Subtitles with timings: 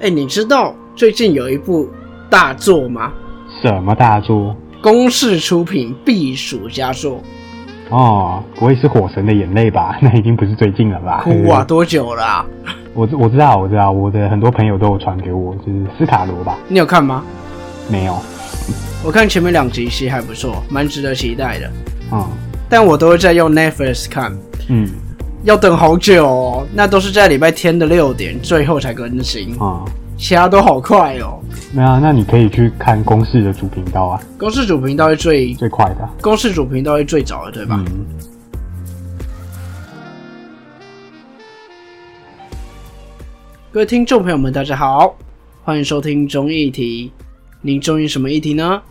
[0.00, 1.88] 哎，你知道最近有一部
[2.30, 3.12] 大作吗？
[3.62, 4.54] 什么大作？
[4.80, 7.20] 公式出品必属佳作。
[7.90, 9.98] 哦，不会是《火神的眼泪》吧？
[10.02, 11.22] 那已经不是最近了吧？
[11.24, 12.46] 哭啊， 多久了？
[12.94, 16.56] 我我知道，我知道，我的很多朋友都有传给我，就是斯卡罗吧？
[16.68, 17.24] 你有看吗？
[17.90, 18.16] 没有。
[19.04, 21.70] 我看前面两集其实还不错，蛮值得期待的。
[22.12, 22.24] 嗯。
[22.68, 24.36] 但我都会在用 Netflix 看。
[24.68, 24.88] 嗯。
[25.48, 29.82] 要等好久哦，那都是在礼拜天的六点最后才更新啊，
[30.18, 31.40] 其他都好快哦。
[31.72, 34.22] 没有，那你可以去看公式的主频道啊。
[34.38, 37.82] 公式主频道是最最快的，公式主频道是最早的，对吧？
[37.88, 38.06] 嗯。
[43.72, 45.16] 各位听众朋友们，大家好，
[45.64, 47.10] 欢迎收听中议题。
[47.62, 48.82] 您中意什么议题呢？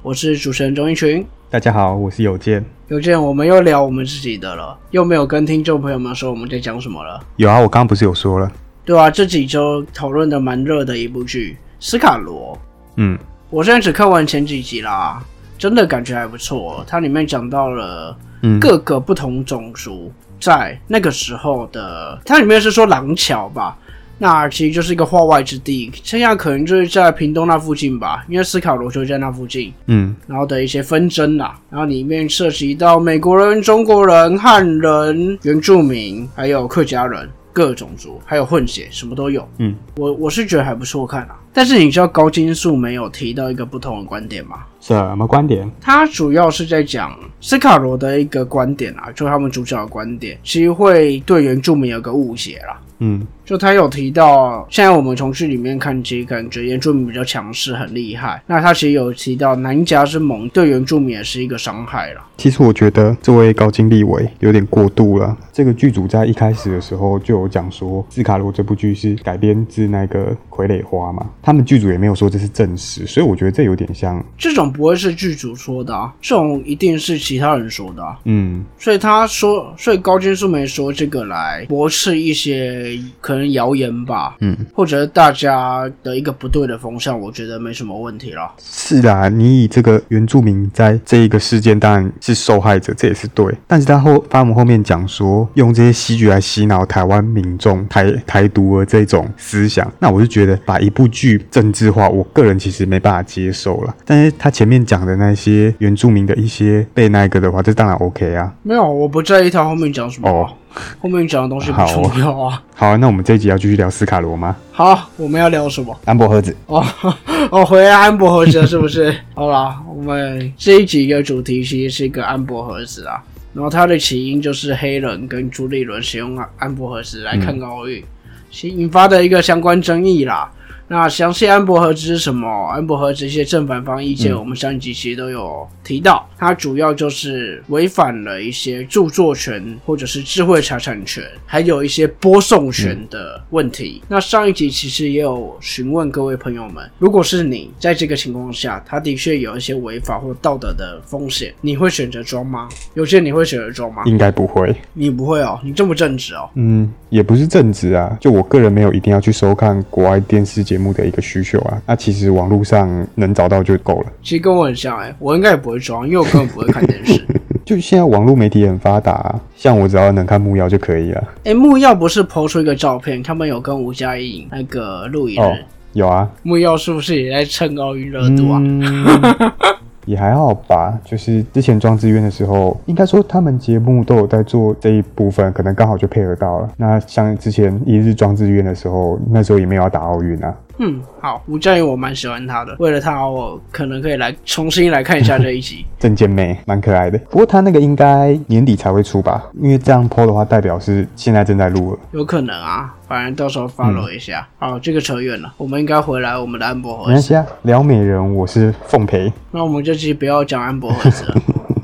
[0.00, 1.22] 我是主持人钟一群。
[1.48, 2.64] 大家好，我是有健。
[2.88, 7.20] 有健，我们又聊我们自己的了，又没有跟听众朋友们说我们在讲什么了。
[7.36, 8.50] 有啊，我刚刚不是有说了？
[8.84, 12.52] 对啊，这几周讨论的蛮热的一部剧《斯卡罗》。
[12.96, 13.16] 嗯，
[13.48, 15.22] 我现在只看完前几集啦，
[15.56, 16.84] 真的感觉还不错。
[16.84, 18.18] 它里面讲到了
[18.60, 23.78] 各个不同种族在那个时候的，它里面是说廊桥吧。
[24.18, 29.72] 那其实就是一个化外之地，现在可能就是在屏东那附近吧，因为斯卡罗就在那附近。
[29.86, 39.46] 嗯，然后的一些纷争啦，然后里面涉及到美国人、中国人、汉人、原住民，还有客家人，各种族，还有混血，什么都有。
[39.58, 41.38] 嗯，我我是觉得还不错看啊。
[41.52, 44.64] 但是你知道高金素没有提到一个不同的观点吗？
[44.80, 45.70] 什么观点？
[45.80, 52.80] 他主要是在讲斯卡罗的一个观点啊，就他们主角的观点，其实会对原住民有个误解啦。
[53.00, 53.26] 嗯。
[53.46, 58.42] 就他有提到，现在我们从剧里面看，其实感觉原住民比较强势，很厉害。
[58.44, 62.20] 那他其实有提到南夹之盟对原住民也是一个伤害了。
[62.36, 65.34] 其实我觉得这位高金立伟有点过度了。
[65.52, 74.22] 这个剧组在一开始的时候就有讲说，斯卡罗这部剧是改编自那个傀儡花嘛，他们剧组也没有说这是正史，所以我觉得这有点像。
[74.36, 78.02] 这种不会是剧组说的，啊，这种一定是其他人说的。
[78.24, 83.35] 嗯，所以他说，所以高金素梅说这个来驳斥一些可。
[83.52, 88.52] 谣言吧，嗯，或者大家的一个不对的风向，我觉得没什么问题了。
[88.58, 93.54] 是啦，你以这个原住民在这一个事件当然是受害者，这也是对。
[93.66, 103.94] 但是他后发姆后面讲说，用这些戏剧来洗脑台湾民众台台独的这种思想，那我就觉得把一部剧政治化，我个人其实没办法接受了。
[104.04, 108.52] 但是他前面讲的那些原住民的一些被那个的话，这当然 OK 啊。
[108.62, 110.28] 没有，我不在意他后面讲什么。
[110.28, 110.50] 哦。
[111.00, 112.62] 后面讲的东西不重要啊。
[112.74, 114.54] 好，那我们这一集要继续聊斯卡罗吗？
[114.72, 115.98] 好，我们要聊什么？
[116.04, 116.56] 安博盒子。
[116.66, 116.84] 哦，
[117.50, 119.14] 哦，回来安博盒子了，是不是？
[119.34, 123.22] 好啦，我们这一集的主题其实是一个安博盒子啊。
[123.54, 128.04] 然后它的起因就是黑人跟朱立伦使用安博盒子来看奥运，
[128.50, 130.50] 其引发的一个相关争议啦。
[130.88, 132.48] 那详细安博盒子是什么？
[132.72, 136.28] 安博盒子一些正反方意见，我们上一集其实都有提到。
[136.38, 144.00] 它主要就是违反了一些著作权或者是智慧财产权，还有一些播送权的问题。
[144.06, 152.68] 那上一集其实也有询问各位朋友们，如果是你在这个情况下，他的确有一些违法或道德的风险，你会选择装吗？
[152.94, 154.02] 有些你会选择装吗？
[154.04, 154.76] 应该不会。
[154.92, 156.48] 你不会哦，你这么正直哦。
[156.54, 160.75] 嗯，也不是正直啊，就我个人没有一定要去收看国外电视节。
[160.76, 164.12] 节目的一个需求啊，那其实网络上能找到就够了。
[164.22, 167.18] 其实跟我很像哎，我应该也不会装，因为我根本不会看电视。
[167.64, 171.24] 就现在网络媒体很发达，啊像我只要能看木曜就可以了。
[171.44, 175.42] 哎，木曜不是抛出一个照片，他们有跟吴佳颖那个录影？
[175.42, 175.56] 哦，
[175.94, 176.30] 有啊。
[176.42, 178.60] 木曜是不是也在蹭奥运热度啊？
[180.06, 186.70] 也还好吧，就是之前装志愿的时候，应该说他们节目都有在做这一部分，可能刚好就配合到了。
[186.76, 190.54] 那像之前一日装志愿的时候，那时候也没有要打奥运啊。
[190.78, 195.84] 嗯，好，吴佳怡我蛮喜欢他的，为了他我可能可以来重新来看一下这一集。
[195.98, 199.42] 郑健妹蛮可爱的，不过他那个应该年底才会出吧？
[199.60, 201.98] 因为这样播的话，代表是现在正在录了。
[202.12, 204.46] 有可能啊，反正到时候 follow 一下。
[204.58, 207.06] 好，这个扯远了，我们应该回来我们的安博盒。
[207.06, 209.32] 没关系啊，聊美人，我是奉陪。
[209.50, 211.42] 那我们这期不要讲安博盒子了。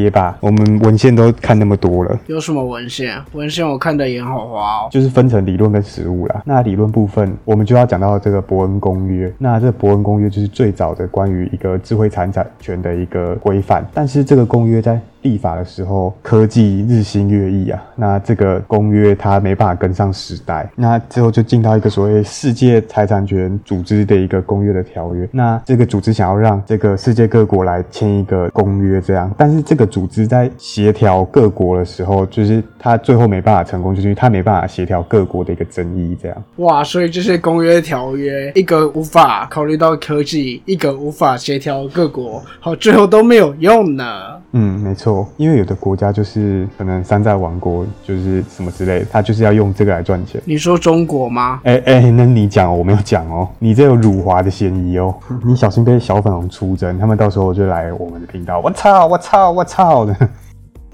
[0.00, 2.18] 别吧，我们文献都看那么多了。
[2.26, 3.22] 有什么文献？
[3.32, 4.88] 文献我看的眼好花哦。
[4.90, 6.42] 就是分成理论跟实物啦。
[6.46, 9.30] 那理论部分，我们就要讲到这个伯恩公约。
[9.36, 13.86] 那这伯恩公约就是最早的关于一个智慧财产权的一个规范。
[13.92, 25.28] 但是这个公约在立法的时候，科技日新月异啊，那这个公约它没办法跟上时代，那之后就进到一个所谓世界财产权组织的一个公约的条约。
[25.32, 36.44] 那这个组织想要让这个世界各国来签一个公约，这样，但是这个组织在协调各国的时候，就是它最后没办法成功，就是因为它没办法协调各国的一个争议，这样。
[36.56, 44.04] 哇，所以这些公约条约，一个无法考虑到科技，一个无法协调各国，好，最后都没有用呢。
[44.52, 50.40] 嗯，没错，因为有的国家就是可能山寨王国，就是什么之类的，他就是要用这个来赚钱。
[50.44, 51.60] 你说中国吗？
[51.64, 55.14] 哎哎，那你讲哦，我没有讲哦，你这有辱华的嫌疑哦，
[55.44, 60.14] 你小心被小粉红出征，他们到时候就来我们的频道，我操，我操，我操的。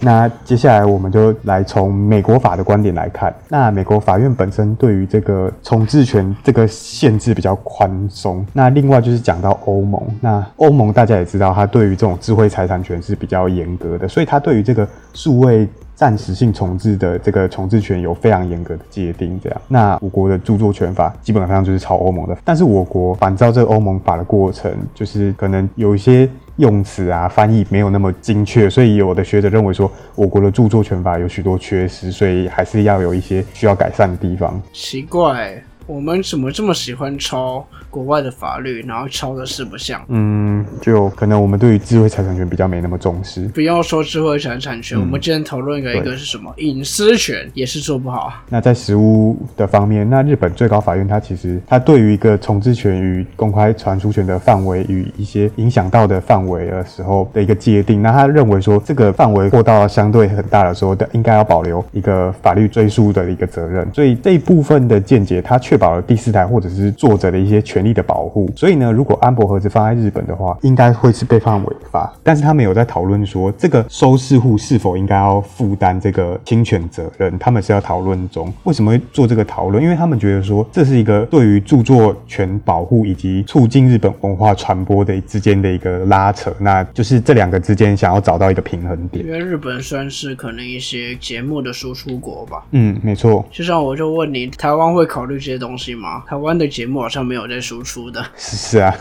[0.01, 8.45] 那接下来我们就来从美国法的观点来看，那美国法院本身对于这个重置权这个限制比较宽松。
[8.53, 15.69] 那另外就是讲到欧盟，那欧盟大家也知道，它对于这种智慧财产权是比较严格的，所以它对于这个数位。
[15.97, 19.61] 暂时性重置的这个重置权有非常严格的界定，这样。
[19.67, 34.61] 那我国的著作权法基本上就是抄欧盟的，但是我国反照这个欧盟法的过程，就是可能有一些用词啊翻译没有那么精确，所以有的学者认为说，我国的著作权法有许多缺失，所以还是要有一些需要改善的地方。
[34.73, 35.63] 奇怪。
[35.87, 40.05] 我们怎么这么喜欢抄国外的法律，然后抄的四不像？
[40.09, 43.47] 嗯，就可能我们对于智慧财产权比较没那么重视。
[43.49, 46.53] 不要说智慧财产权，我们今天讨论一个一个是什么？
[46.57, 48.33] 隐私权也是做不好。
[48.49, 63.89] 那在实务的方面，那日本最高法院它其实它对于一个重置权与公开传输权的范围与一些影响到的范围的时候的一个界定，那他认为说这个范围过到相对很大的时候，的应该要保留一个法律追溯的一个责任。
[63.95, 65.76] 所以这一部分的见解，它确。
[65.77, 72.11] 确保了第四台或者是作者的一些权利的保护，所以呢，如果安博盒子放在日本的话，应该会是被判违法。
[72.23, 77.39] 但是他们有在讨论说，这个收视户是否应该要负担这个侵权责任？
[77.39, 78.51] 他们是要讨论中。
[78.65, 79.85] 为什么会做这个讨论？
[79.85, 89.27] 因为他们觉得说，这是一个对于著作权保护以及促进日本文化传播的之间的一个拉扯，那就是这两个之间想要找到一个平衡点。
[89.27, 92.65] 因为日本算是可能一些节目的输出国吧。
[92.71, 93.45] 嗯，没错。
[93.51, 95.66] 就像我就问你，台湾会考虑这些东？
[95.67, 96.23] 东西吗？
[96.27, 98.25] 台湾的节目好像没有在输出的。
[98.37, 98.95] 是啊，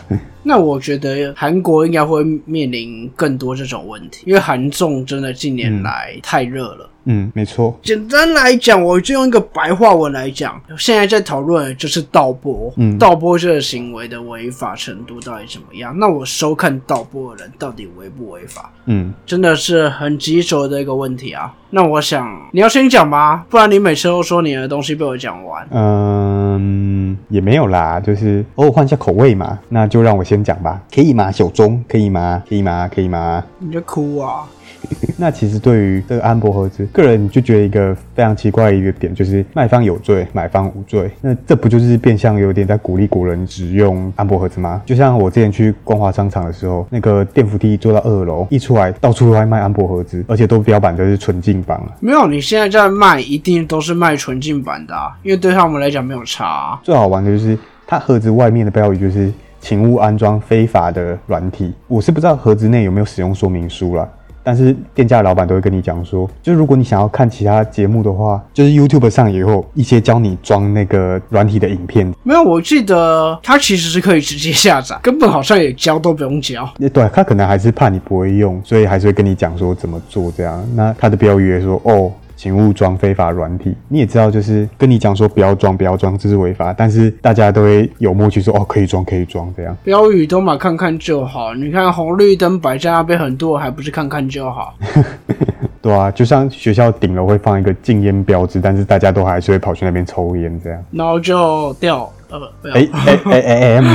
[0.48, 6.90] 那我觉得韩国应该会面临更多这种问题，因为韩综真的近年来太热了。
[7.08, 7.78] 嗯，没错。
[7.82, 12.72] 简单来讲，我就用一个白话文来讲，现在在讨论就是盗播。
[12.76, 15.96] 嗯，盗播这个行为的违法程度到底怎么样？
[15.98, 18.72] 那我收看盗播的人到底违不违法？
[18.86, 21.54] 嗯，真的是很棘手的一个问题啊。
[21.70, 25.64] 那我想你要先讲吧，不然你每次都说你的东西被我讲完。
[25.70, 29.56] 嗯，也没有啦，就是偶尔换一下口味嘛。
[29.68, 31.30] 那就让我先讲吧，可以吗？
[31.30, 32.42] 小钟，可以吗？
[32.48, 32.88] 可以吗？
[32.92, 33.44] 可以吗？
[33.58, 34.44] 你就哭啊？
[35.18, 41.10] 那其实对于这个安博盒子，个人就觉得一个非常奇怪的一个点，就是卖方有罪，买方无罪。
[41.20, 44.82] 那这不就是变相有点在鼓励国人只用安博盒子吗？
[44.86, 51.80] 就像我之前去光华商场的时候，那个电扶梯坐到二楼，一出来到处都在卖安博盒子，而且都标榜的是纯净版。
[51.98, 56.78] 没有，你现在在卖，一定都是卖纯净版的，因为对他们来讲没有差。
[56.84, 64.08] 最好玩的就是它盒子外面的标语就是“请勿安装非法的软体”，我是不知道盒子内有没有使用说明书了。
[64.42, 72.14] 但是店家老板都会跟你讲说，就如果你想要看其他节目的话，就是 YouTube 上也有一些教你装那个软体的影片。
[72.22, 76.68] 没有，我记得它其实是可以直接下载，根本好像也教都不用教。
[76.92, 80.64] 对，他可能还是怕你不会用，所以还是会跟你讲说怎么做这样。
[80.76, 82.12] 那他的标语也说哦。
[82.36, 83.74] 请勿装非法软体。
[83.88, 86.72] 你也知道，就是跟你讲说不要装，不要装，这是违法。
[86.72, 89.76] 但是大家都会有默契说哦，可以装，可以装这样。
[89.82, 91.54] 标语都嘛看看就好。
[91.54, 94.74] 你看红绿灯摆在那边很多，还不是看看就好。
[95.82, 100.84] 对啊，就像学校顶楼会放一个禁烟标志，但是大家都还是会跑去那边抽烟这样。
[100.90, 102.12] 然后就掉。
[102.28, 102.40] 呃，
[102.74, 103.86] 哎哎哎哎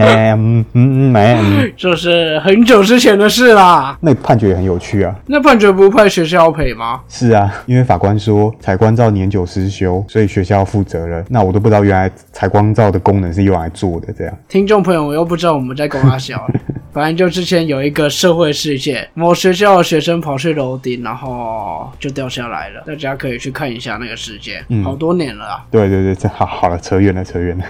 [0.00, 3.96] 哎，嗯嗯没， 这是很久之前的事啦。
[4.00, 5.14] 那判决也很有趣啊。
[5.26, 7.00] 那判决不判学校赔吗？
[7.08, 11.24] 是啊，因为法官说采光照年久失修，所以学校负责任。
[11.28, 14.38] 那我都不知道原来采光照的功能是用来做的这样。
[14.48, 16.46] 听众朋友，我又不知道我们在公阿小。
[16.92, 22.82] 反正就之前有一个社会事件，某学校的学生跑去楼顶，然后就掉下来了。
[22.84, 25.64] 大家可以去看一下那个事件，好多年了啊。
[25.70, 27.64] 对对对，这好好了，扯远了，扯远了。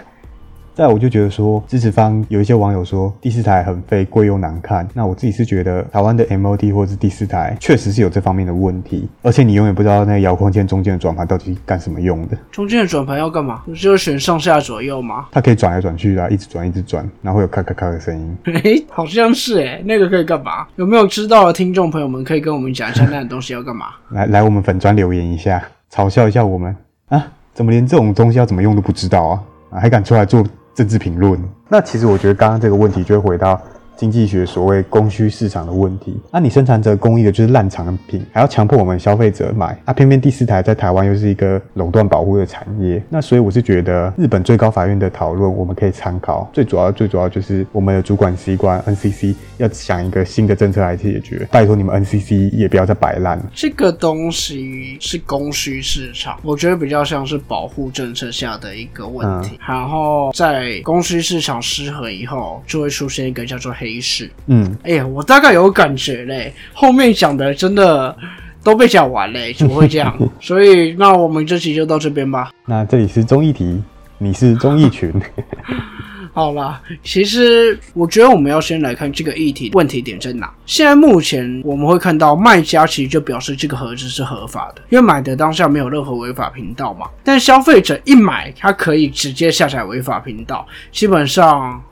[0.81, 4.89] 再来我就觉得说，支持方有一些网友说第四台很费、贵又难看。
[4.95, 12.39] 那我自己是觉得台湾的 MOD 或者是第四台确实是有这方面的问题，而且你永远不知道那个遥控键中间的转盘到底干什么用的。
[12.51, 13.61] 中间的转盘要干嘛？
[13.67, 15.27] 不就是选上下左右吗？
[15.33, 18.39] 它可以转来转去啊，一直转一直转，然后会有咔咔咔的声音。
[18.65, 20.67] 诶，好像是诶，那个可以干嘛？
[20.77, 23.89] 有没有知道的听众朋友们可以跟我们讲一下那个东西要干嘛？
[24.13, 26.75] 来 来，我们粉砖留言一下，嘲笑一下我们
[27.09, 27.23] 啊！
[27.53, 29.43] 怎么连这种东西要怎么用都不知道啊？
[29.73, 30.43] 啊，还敢出来做
[30.75, 31.41] 政治评论？
[31.69, 33.61] 那其实我觉得刚刚这个问题就会回到。
[34.01, 53.39] 经济学所谓供需市场的问题，那你生产者供应的就是烂产品，还要强迫我们消费者买，啊，偏偏第四台在台湾又是一个垄断保护的产业，那所以我是觉得日本最高法院的讨论我们可以参考，最主要最主要就是我们的主管机关 NCC 要想一个新的政策来解决，拜托你们 NCC 也不要再摆烂。
[53.55, 63.90] 这个东西是供需市场，我觉得比较像是保护政策下的一个问题，然后在供需市场失衡以后，就会出现一个叫做黑。
[63.91, 68.17] 没事，嗯，哎呀，我大概有感觉嘞，后面讲的真的
[68.63, 70.17] 都被讲完嘞，怎么会这样？
[70.41, 72.53] 所以，那我们这期就到这边吧。
[72.67, 73.83] 那这里是综艺题，
[74.19, 75.13] 你是综艺群。
[76.33, 80.49] 好啦，其实我觉得我们要先来看这个议题问题点在哪。
[80.65, 87.09] 现在目前我们会看到卖家其实就表示这个盒子是合法的，因为买的当下没有任何违法频道嘛。
[87.25, 91.83] 但消费者一买，他可以直接下载违法频道，基本上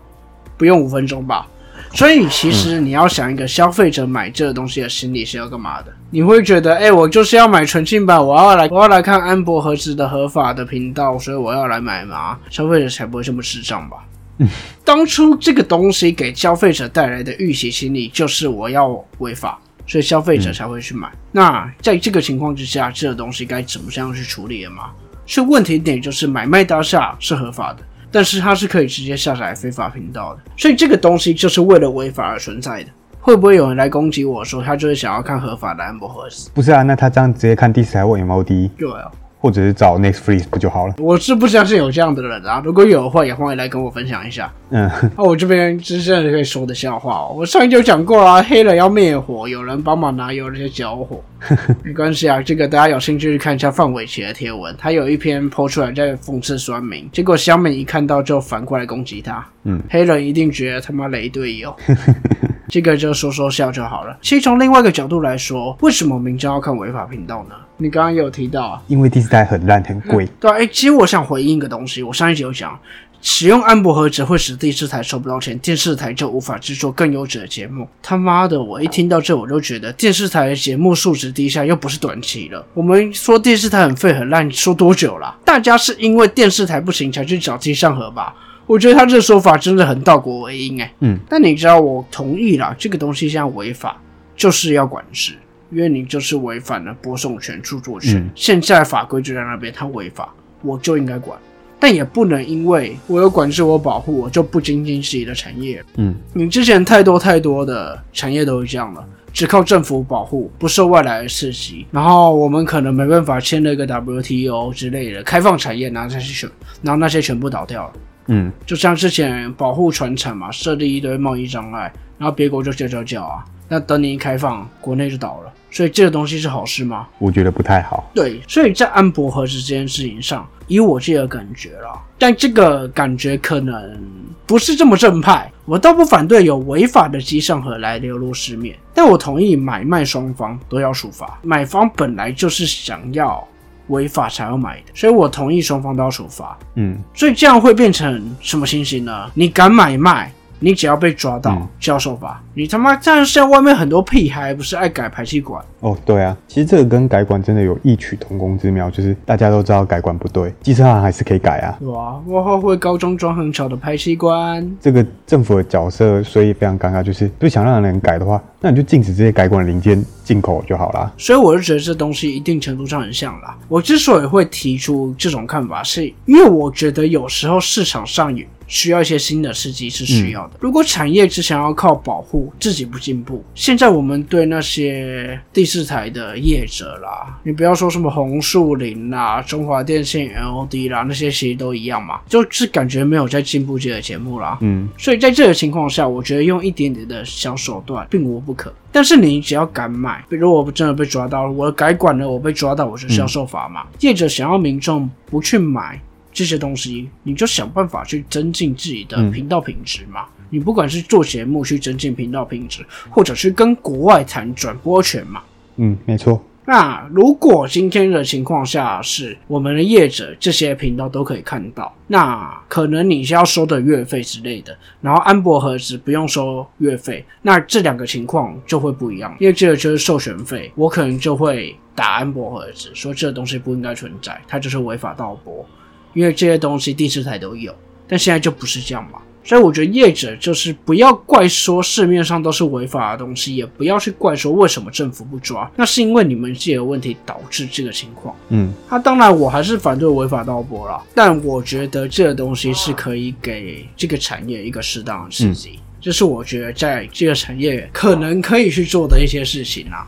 [0.57, 1.47] 不用五分钟吧。
[1.93, 5.93] 所以其实你要想一个消费者买这个东西的心理是要干嘛的？
[6.11, 12.39] 你会觉得，哎，我就是要买纯净版，我要来，我要来看安博盒子的合法的频道，所以我要来买嘛？
[12.51, 13.97] 消费者才不会这么智障吧？
[14.85, 21.11] 当初这个东西给消费者带来的预期心理就是我要违法，所以消费者才会去买。
[21.33, 24.91] 那在这个情况之下，这个东西该怎么样去处理了吗？
[25.27, 27.83] 所以问题点就是买卖当下是合法的。
[28.11, 32.91] 但是它是可以直接下载非法频道的，所以这个东西就是为了违法而存在的。
[33.21, 36.51] 会不会有人来攻击我说他就是想要看合法的安博盒子？
[36.55, 38.71] 不是啊，那他这样直接看第四台或 MOD？
[38.79, 39.11] 对啊。
[39.41, 40.95] 或者是找 Next Freeze 不就好了？
[40.99, 42.61] 我是不相信有这样的人啊！
[42.65, 44.53] 如果有的话，也欢迎来跟我分享一下。
[44.71, 47.35] 嗯，那我这边真正可以说的笑话哦。
[47.37, 51.23] 我上一集有讲过啊，黑人要灭火，有人帮忙拿油那些浇火，
[51.85, 52.43] 没关系啊。
[52.43, 59.47] 这个大家有兴趣去看一下范玮琪的贴文，他有一篇抛出来在讽刺酸民，结果小敏一看到就反过来攻击他。
[59.65, 61.75] 嗯，黑人一定觉得他妈雷队友。
[62.69, 64.17] 这个就说说笑就好了。
[64.21, 67.55] 其实从另外一个角度来说，为什么明章要看违法频道呢？
[67.79, 70.29] 你刚刚有提到啊，因为第四台很烂很贵。
[70.41, 72.03] 对，哎，其实我想回应一个东西。
[72.03, 72.79] 我上一集有讲，
[73.23, 77.89] 使用安博盒只会使第四台收不到钱，电视台就无法制作更优质的节目。
[78.03, 82.67] 他妈的，我一听到这我就觉得电视台的节目素质低下，又不是短期了。
[82.75, 85.37] 我们说电视台很废很烂，说多久了？
[85.45, 88.35] 大家是因为电视台不行才去找机上盒吧？
[88.69, 94.01] 我觉得他这个说法真的很倒果为因哎，嗯，但你知道我同意啦，这个东西现在违法，
[94.37, 95.33] 就是要管制，
[95.71, 100.33] 因为你就是违反了播送权、著作权，现在法规就在那边，他违法，
[100.63, 101.39] 我就应该管，
[101.81, 116.51] 但也不能因为我有管制、我保护，我就不精进自己的产业，嗯，你之前太多太多的产业都是这样了，只靠政府保护，不受外来的刺激，然后我们可能没办法签了一个 WTO 之类的开放产业，然后那些全，
[116.83, 117.93] 然后那些全部倒掉了。
[118.29, 125.53] 嗯，就像之前保护船产嘛，设立一堆贸易障碍，然后别国就叫叫叫啊，那等你一开放，国内就倒了。
[125.71, 127.07] 所以这个东西是好事吗？
[127.19, 128.11] 我觉得不太好。
[128.15, 133.99] 对，所以在安博核子这件事情上，以我自己的感觉啦，但这个感觉可能
[134.47, 135.51] 不是这么正派。
[135.67, 141.39] 我倒不反对有违法的机上盒来流入市面，但我同意买卖双方都要处罚。
[141.43, 143.47] 买方本来就是想要。
[143.89, 146.59] 违法才要买的，所以我同意双方都要处罚。
[146.77, 149.31] 嗯，所以这样会变成什么情形呢？
[149.35, 150.33] 你敢买卖？
[150.61, 155.97] 你只要被抓到就要受罚，你他妈这样现在外面很多屁孩不是爱改排气管哦？
[156.05, 161.79] 对啊，其实这个跟改管真的有异曲同工之妙，就是大家都知道改管不对，机车行还是可以改啊。
[161.83, 171.13] 哇，我后会高中装很巧的排气管，这个政府的角色所以非常尴尬，就是不想让人改的话，那你就禁止这些改管零件进口就好啦。
[171.17, 173.57] 所以我就觉得这东西一定程度上很像啦。
[173.69, 178.45] 我之所以会提出这种看法，是因为我觉得有时候市场上有。
[178.71, 180.51] 需要一些新的刺激是需要的。
[180.61, 194.59] 如果产业只想要靠保护自己不进步，现在我们对那些第四台的业者啦，你不要说什么红树林啦、中华电信 LD 啦，那些其实都一样嘛，就是感觉没有在进步这个节目啦。
[194.61, 198.73] 嗯，所以在这个情况下，我觉得用一点点的小手段并无不可。
[198.91, 203.87] 但是你只要敢买，比如我真的被抓到了，我改管了，我被抓到，我就是要受罚嘛。
[204.01, 206.01] 业者想要民众不去买。
[206.31, 210.27] 这些东西，你就想办法去增进自己的频道品质嘛。
[210.51, 215.43] 你不管是做节目去增进频道品质，或者是跟国外谈转播权嘛。
[215.77, 216.43] 嗯，没错。
[216.65, 235.65] 那如果今天的情况下是我们的业者这些频道都可以看到，那可能你是要收的月费之类的，然后安博盒子不用收月费，那这两个情况就会不一样，因为这个就是授权费，我可能就会打安博盒子，说这个东西不应该存在，它就是违法盗播，
[236.13, 237.75] 因为这些东西第四台都有，
[238.07, 239.21] 但现在就不是这样嘛。
[239.49, 248.37] 所以我觉得业者就是不要怪说市面上都是违法的东西，也不要去怪说为什么政府不抓，那是因为你们自己的问题导致这个情况。
[248.51, 260.07] 嗯，那当然我还是反对违法盗播啦，但我觉得这个东西是可以给这个产业一个适当的刺激，这是我觉得在这个产业可能可以去做的一些事情啦。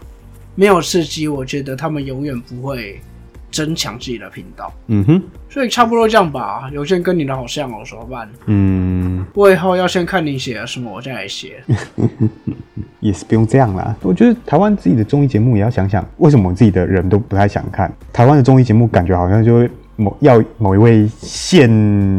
[0.55, 3.01] 没有刺激，我觉得他们永远不会。
[3.51, 6.71] 增强自己的频道，嗯哼，所以差不多这样吧。
[6.73, 8.29] 有些人跟你的好像哦，怎么办？
[8.47, 11.63] 嗯，我以后要先看你写了什么，我再来写。
[13.01, 13.97] 也是不用这样啦。
[14.03, 18.87] 我觉得台湾自己的综艺节目也要想想，为什么自己的人都不太想看台湾的综艺节目？
[18.87, 21.69] 感觉好像就某要某一位现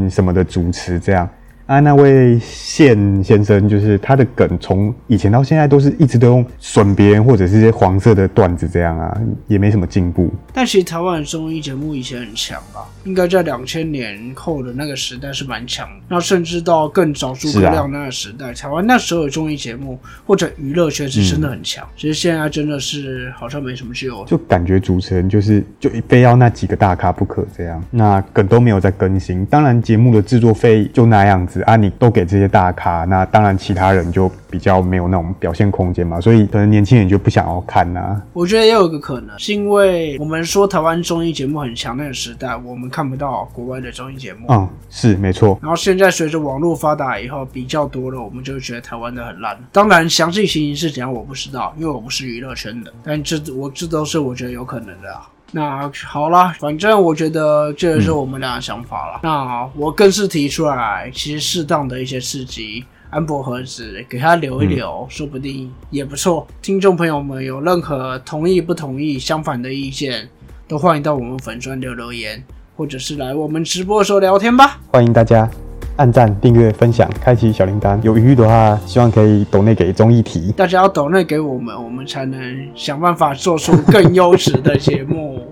[0.09, 1.29] 什么的主持这样。
[1.71, 10.29] 啊，那位宪先生，就是他的梗，从以前到现在都是一直都用损别人或者是些黄色的段子这样啊，也没什么进步。
[10.53, 15.87] 但其实台湾的综艺节目以前很强吧，应该在两千年后的那个时代是蛮强。
[16.09, 19.97] 那甚至到更早诸葛亮那个时代，台湾那时候的综艺节目
[20.27, 21.87] 或者娱乐圈是真的很强。
[21.95, 29.45] 其实现在真的是好像没什么救，就感觉主持人就是就非要那几个大咖不可这样，那梗都没有在更新。
[29.45, 31.60] 当然节目的制作费就那样子。
[31.63, 38.21] 啊，你都给这些大咖，那当然其他人就比较没有那种表现空间嘛，所以可能年轻人就不想要看呐。
[38.33, 44.47] 我觉得也有一个可能，是因为我们说台湾综艺节目很强那个时代，我们看不到国外的综艺节目。
[44.49, 45.57] 嗯，是没错。
[45.61, 49.57] 然后现在随着网络发达以后，比较多了，我们就觉得台湾的很烂。
[49.71, 52.91] 当然，详细情形是怎样我不知道，因为我不是娱乐圈的。
[53.03, 55.27] 但这我这都是我觉得有可能的啊。
[55.51, 59.19] 那好了，反正我觉得这是我们俩的想法了。
[59.23, 66.47] 那我更是提出来，其实适当的一些刺激，安博盒子给他留一留，说不定也不错。
[66.61, 70.29] 听众朋友们有任何同意不同意、相反的意见，
[70.67, 72.41] 都欢迎到我们粉专留留言，
[72.77, 74.79] 或者是来我们直播的时候聊天吧。
[74.91, 75.49] 欢迎大家。
[75.97, 78.01] 按赞、订阅、分享、开启小铃铛。
[78.01, 80.51] 有余裕的话，希望可以抖内给综艺题。
[80.57, 82.39] 大家要抖内给我们，我们才能
[82.73, 85.39] 想办法做出更优质的节目。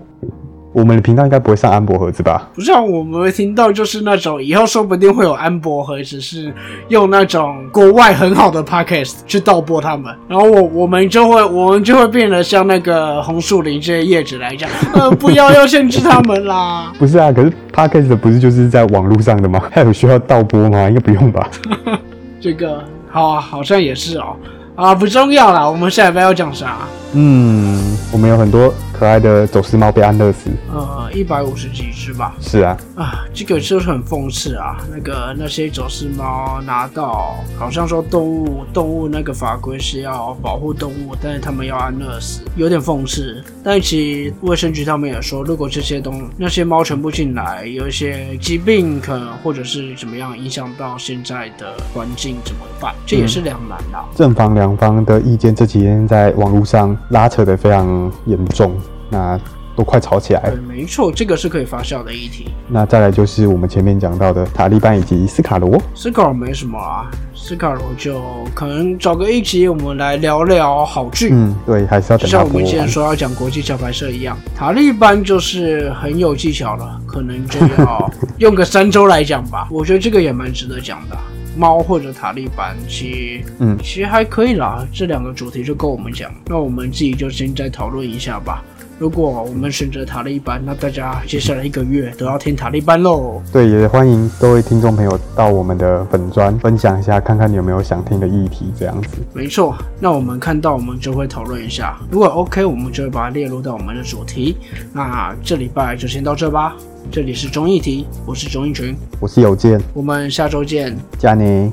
[0.72, 2.48] 我们的频道应该不会上安博盒子吧？
[2.54, 6.52] 不是，我们听到就是那种以后说不定会有安博盒子，是
[6.88, 16.92] 用那种国外很好的 podcast 去盗播他们，然后我我们就会我们就会变得像那个红树林这些叶子来讲，呃，不要要限制他们啦。
[17.00, 19.60] 不是啊，可是 podcast 不是就是在网络上的吗？
[19.72, 20.88] 还有需要盗播吗？
[20.88, 21.50] 应该不用吧？
[22.40, 24.36] 这个好啊，好像也是哦。
[24.76, 26.78] 啊，不重要啦，我们下一班要讲啥？
[27.12, 28.72] 嗯，我们有很多。
[29.00, 32.34] 可爱的走私猫被安乐死，呃，一百五十几只吧。
[32.38, 34.76] 是啊，啊，这个就是很讽刺啊。
[34.94, 43.42] 那个那些走私猫拿到，好像说动物动物那个法规是要保护动物，但是他们要安乐死，有点讽刺。
[43.64, 52.94] 但其实卫生局他们也说，如果这些东那些猫全部进来，有一些疾病可能或者是怎么样影响到现在的环境怎么办？
[53.06, 53.98] 这也是两难的。
[54.14, 58.78] 正方两方的意见这几天在网络上拉扯的非常严重。
[59.10, 59.38] 那
[59.76, 60.56] 都快吵起来了。
[60.68, 62.48] 没错，这个是可以发酵的议题。
[62.68, 65.80] 那再来就是我们前面讲到的塔利班以及斯卡罗。
[65.94, 68.22] 斯卡罗没什么啊，斯卡罗就
[68.54, 71.30] 可能找个一集，我们来聊聊好剧。
[71.32, 79.66] 嗯，对，还是要等像我们之前说要讲国际桥牌社一样，塔利班就是很有技巧了，可能就要用个三周来讲吧。
[79.72, 81.16] 我觉得这个也蛮值得讲的。
[81.56, 84.86] 猫或者塔利班，其实嗯，其实还可以啦。
[84.92, 88.62] 这两个主题就够我们讲，那我们自己就先再讨论一下吧。
[89.00, 93.40] 如果我们选择塔利班，那大家接下来一个月都要听塔利班喽。
[93.50, 99.16] 对，也欢迎各位听众朋友到我们的粉专分享一下，看看你有没有想听的议题这样子。
[99.32, 104.58] 没错，那我们看到我们就会讨论一下，如果 OK，我们就会把它列入到我们的主题。
[104.92, 106.76] 那这礼拜就先到这吧。
[107.10, 111.72] 这里是中艺题，我是中艺群，我是有健，我们下周见，加你。